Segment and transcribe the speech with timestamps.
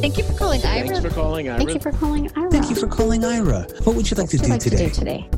[0.00, 0.86] Thank you for calling Aira.
[0.88, 1.58] Thanks for calling, Aira.
[1.58, 2.50] Thank you for calling Aira.
[2.50, 3.84] Thank you for calling Aira.
[3.84, 4.84] What would you like, to, do would you today?
[4.84, 5.28] like to do today?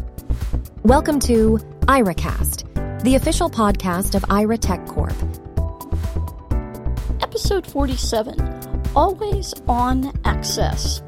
[0.85, 5.15] Welcome to Airacast, the official podcast of Aira Tech Corp.
[7.21, 8.37] Episode 47
[8.95, 11.03] Always On Access.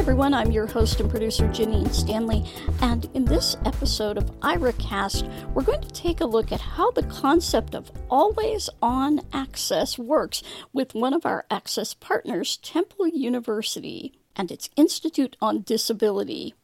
[0.00, 0.32] Everyone.
[0.32, 2.42] I'm your host and producer, Janine Stanley.
[2.80, 7.02] And in this episode of Airacast, we're going to take a look at how the
[7.02, 10.42] concept of always on access works
[10.72, 16.54] with one of our access partners, Temple University, and its Institute on Disability.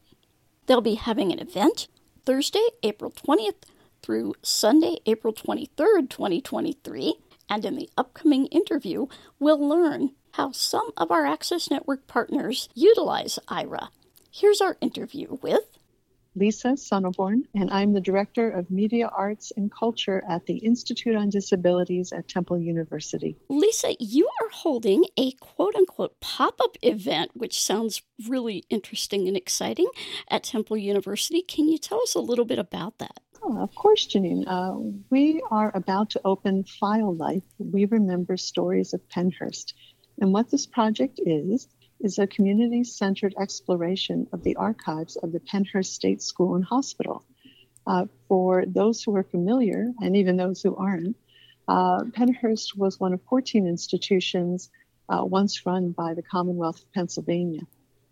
[0.64, 1.88] They'll be having an event
[2.24, 3.64] Thursday, April 20th
[4.00, 7.16] through Sunday, April 23rd, 2023.
[7.50, 9.08] And in the upcoming interview,
[9.38, 13.88] we'll learn how some of our Access Network partners utilize Aira.
[14.30, 15.64] Here's our interview with
[16.34, 21.30] Lisa Sonneborn, and I'm the Director of Media Arts and Culture at the Institute on
[21.30, 23.34] Disabilities at Temple University.
[23.48, 23.96] Lisa.
[23.98, 29.88] You are holding a quote unquote pop up event, which sounds really interesting and exciting
[30.30, 31.40] at Temple University.
[31.40, 33.20] Can you tell us a little bit about that?
[33.42, 34.44] Oh, of course, Janine.
[34.46, 37.44] Uh, we are about to open File Life.
[37.58, 39.72] We remember stories of Pennhurst.
[40.18, 41.68] And what this project is,
[42.00, 47.24] is a community centered exploration of the archives of the Pennhurst State School and Hospital.
[47.86, 51.16] Uh, for those who are familiar, and even those who aren't,
[51.68, 54.70] uh, Pennhurst was one of 14 institutions
[55.08, 57.62] uh, once run by the Commonwealth of Pennsylvania.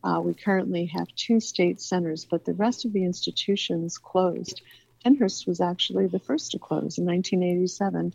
[0.02, 4.60] Uh, we currently have two state centers, but the rest of the institutions closed.
[5.04, 8.14] Pennhurst was actually the first to close in 1987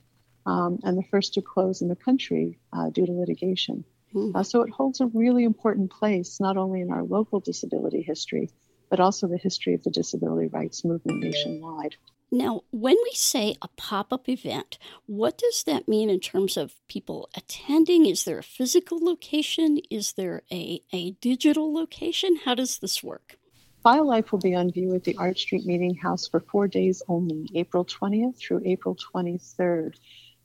[0.49, 3.83] um, and the first to close in the country uh, due to litigation.
[4.11, 4.35] Hmm.
[4.35, 8.49] Uh, so it holds a really important place, not only in our local disability history,
[8.89, 11.95] but also the history of the disability rights movement nationwide.
[12.31, 16.75] Now, when we say a pop up event, what does that mean in terms of
[16.87, 18.07] people attending?
[18.07, 19.79] Is there a physical location?
[19.91, 22.37] Is there a, a digital location?
[22.45, 23.37] How does this work?
[23.81, 27.01] File Life will be on view at the Arch Street Meeting House for four days
[27.07, 29.95] only, April 20th through April 23rd.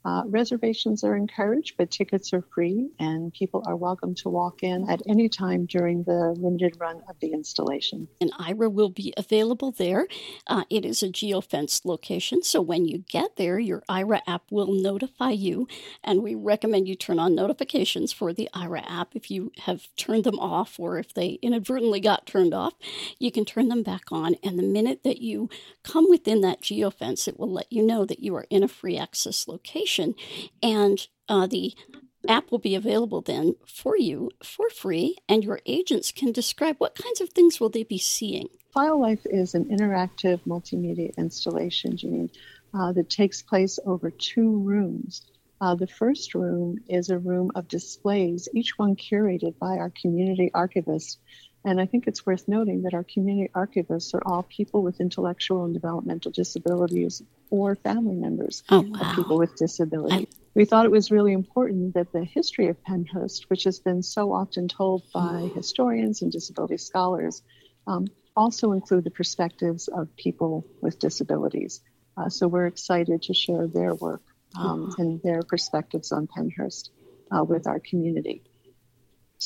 [0.05, 4.87] Uh, reservations are encouraged, but tickets are free, and people are welcome to walk in
[4.87, 8.07] at any time during the limited run of the installation.
[8.21, 10.07] And Aira will be available there.
[10.45, 14.71] Uh, it is a geofenced location, so when you get there, your Aira app will
[14.71, 15.67] notify you.
[16.03, 19.15] And we recommend you turn on notifications for the Aira app.
[19.15, 22.73] If you have turned them off or if they inadvertently got turned off,
[23.17, 24.35] you can turn them back on.
[24.43, 25.49] And the minute that you
[25.81, 28.99] come within that geofence, it will let you know that you are in a free
[28.99, 29.94] access location.
[30.61, 31.73] And uh, the
[32.27, 36.95] app will be available then for you for free, and your agents can describe what
[36.95, 38.47] kinds of things will they be seeing.
[38.73, 42.29] File Life is an interactive multimedia installation, Janine,
[42.73, 45.25] uh, that takes place over two rooms.
[45.61, 50.51] Uh, the first room is a room of displays, each one curated by our community
[50.53, 51.17] archivists.
[51.65, 55.65] And I think it's worth noting that our community archivists are all people with intellectual
[55.65, 60.27] and developmental disabilities or family members Oh, of people with disabilities.
[60.53, 64.31] We thought it was really important that the history of Pennhurst, which has been so
[64.31, 67.41] often told by historians and disability scholars,
[67.87, 71.81] um, also include the perspectives of people with disabilities.
[72.15, 74.21] Uh, so we're excited to share their work
[74.55, 76.89] um, and their perspectives on Pennhurst
[77.31, 78.43] uh, with our community.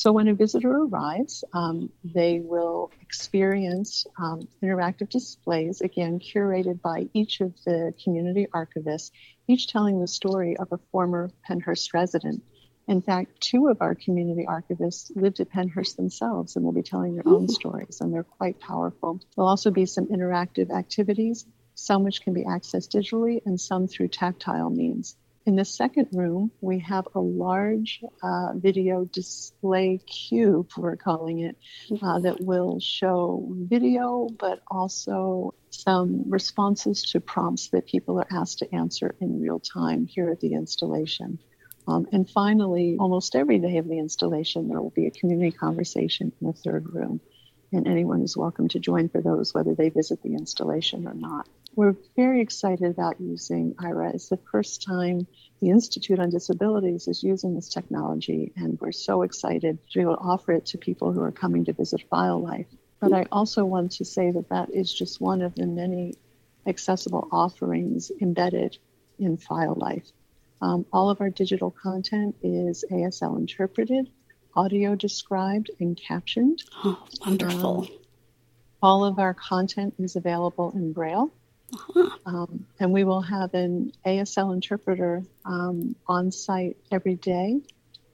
[0.00, 7.10] So when a visitor arrives, um, they will experience um, interactive displays, again, curated by
[7.12, 9.10] each of the community archivists,
[9.46, 12.42] each telling the story of a former Pennhurst resident.
[12.88, 17.14] In fact, two of our community archivists lived at Pennhurst themselves and will be telling
[17.14, 19.20] their own stories, and they're quite powerful.
[19.36, 21.44] There'll also be some interactive activities,
[21.74, 25.14] some which can be accessed digitally and some through tactile means.
[25.50, 31.56] In the second room, we have a large uh, video display cube, we're calling it,
[32.00, 38.60] uh, that will show video, but also some responses to prompts that people are asked
[38.60, 41.40] to answer in real time here at the installation.
[41.88, 46.30] Um, and finally, almost every day of the installation, there will be a community conversation
[46.40, 47.20] in the third room.
[47.72, 51.48] And anyone is welcome to join for those, whether they visit the installation or not.
[51.76, 54.12] We're very excited about using Aira.
[54.14, 55.26] It's the first time
[55.60, 60.16] the Institute on Disabilities is using this technology, and we're so excited to be able
[60.16, 62.66] to offer it to people who are coming to visit File Life.
[62.98, 66.14] But I also want to say that that is just one of the many
[66.66, 68.76] accessible offerings embedded
[69.18, 70.10] in File Life.
[70.60, 74.10] Um, all of our digital content is ASL interpreted,
[74.54, 76.62] audio described, and captioned.
[76.84, 77.82] Oh, wonderful.
[77.82, 77.88] Um,
[78.82, 81.30] all of our content is available in Braille.
[82.26, 87.60] Um, and we will have an ASL interpreter um, on site every day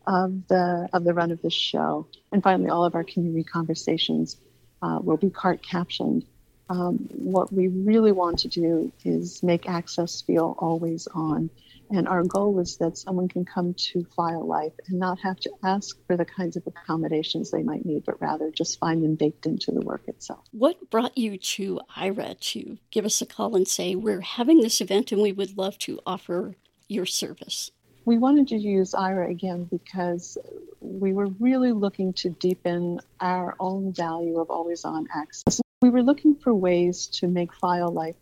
[0.07, 2.07] of the of the run of the show.
[2.33, 4.37] And finally, all of our community conversations
[4.83, 6.25] uh, will be cart captioned.
[6.69, 11.51] Um, what we really want to do is make access feel always on.
[11.91, 15.53] And our goal is that someone can come to File Life and not have to
[15.63, 19.47] ask for the kinds of accommodations they might need, but rather just find them baked
[19.47, 20.45] into the work itself.
[20.51, 24.81] What brought you to Aira to give us a call and say, We're having this
[24.81, 26.57] event and we would love to offer
[26.89, 27.71] your service?
[28.05, 30.39] We wanted to use Aira again because
[30.81, 35.61] we were really looking to deepen our own value of always on access.
[35.87, 38.17] We were looking for ways to make file life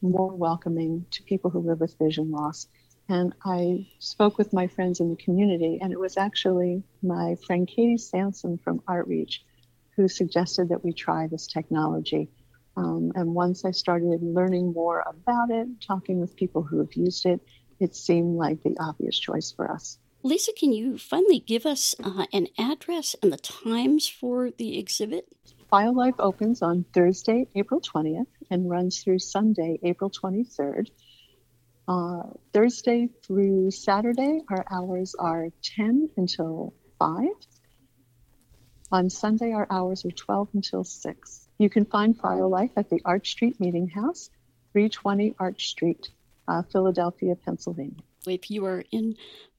[0.00, 2.68] more welcoming to people who live with vision loss
[3.08, 7.66] and I spoke with my friends in the community, and it was actually my friend
[7.66, 9.40] Katie Sanson from Artreach
[9.96, 12.30] who suggested that we try this technology.
[12.76, 17.26] Um, and once I started learning more about it, talking with people who have used
[17.26, 17.40] it,
[17.80, 19.98] it seemed like the obvious choice for us.
[20.22, 25.26] Lisa, can you finally give us uh, an address and the times for the exhibit?
[25.72, 30.90] FileLife opens on Thursday, April 20th, and runs through Sunday, April 23rd.
[31.86, 32.22] Uh,
[32.54, 37.28] Thursday through Saturday, our hours are 10 until 5.
[38.92, 41.48] On Sunday, our hours are 12 until 6.
[41.58, 44.30] You can find File Life at the Arch Street Meeting House,
[44.72, 46.08] 320 Arch Street,
[46.46, 48.02] uh, Philadelphia, Pennsylvania.
[48.28, 49.16] If you are in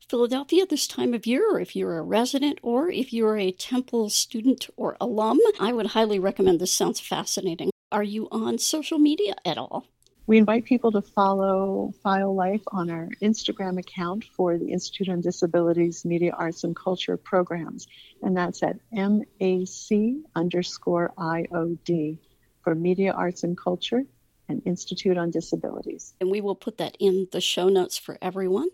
[0.08, 4.10] Philadelphia this time of year, or if you're a resident, or if you're a Temple
[4.10, 6.74] student or alum, I would highly recommend this.
[6.74, 7.70] Sounds fascinating.
[7.92, 9.86] Are you on social media at all?
[10.26, 15.22] We invite people to follow File Life on our Instagram account for the Institute on
[15.22, 17.88] Disabilities Media Arts and Culture programs,
[18.22, 22.20] and that's at MAC underscore IOD
[22.62, 24.04] for Media Arts and Culture
[24.50, 26.14] and Institute on Disabilities.
[26.20, 28.68] And we will put that in the show notes for everyone.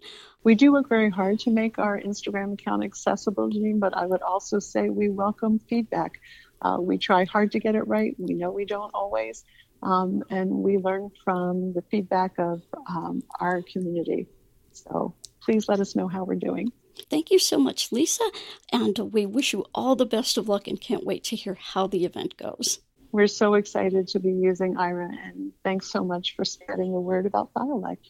[0.44, 4.22] We do work very hard to make our Instagram account accessible, Janine, but I would
[4.22, 6.20] also say we welcome feedback.
[6.62, 8.16] Uh, we try hard to get it right.
[8.18, 9.44] We know we don't always,
[9.84, 14.28] um, and we learn from the feedback of um, our community.
[14.72, 16.72] So please let us know how we're doing.
[17.10, 18.24] Thank you so much, Lisa,
[18.72, 21.88] and we wish you all the best of luck and can't wait to hear how
[21.88, 22.80] the event goes.
[23.16, 27.26] We're so excited to be using Aira, and thanks so much for spreading the word
[27.26, 28.10] about FileLife.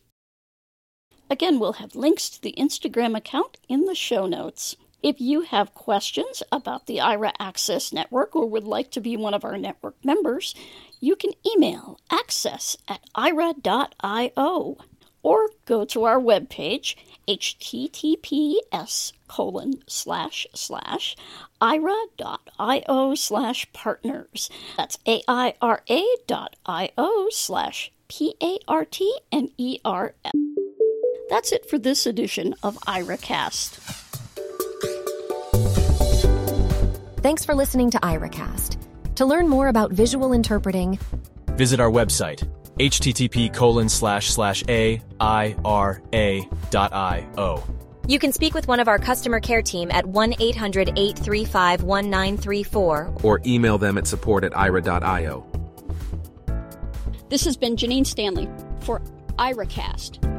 [1.29, 4.75] Again, we'll have links to the Instagram account in the show notes.
[5.03, 9.35] If you have questions about the Aira Access Network or would like to be one
[9.35, 10.55] of our network members,
[10.99, 14.77] you can email access at aira.io
[15.25, 16.95] or go to our webpage
[17.27, 21.17] https colon slash slash
[21.59, 24.51] aira.io slash partners.
[24.77, 28.51] That's A-I-R-A dot I-O slash P-A-R-T-N-E-R-S.
[31.29, 33.79] That's it for this edition of Airacast.
[37.21, 38.77] Thanks for listening to Airacast.
[39.15, 40.99] To learn more about visual interpreting,
[41.53, 42.47] visit our website,
[42.79, 47.63] http colon slash slash a i r a dot i o.
[48.07, 53.13] You can speak with one of our customer care team at 1 800 835 1934
[53.23, 55.45] or email them at support at aira.io.
[57.29, 58.47] This has been Janine Stanley
[58.81, 59.01] for
[59.39, 60.34] Airacast.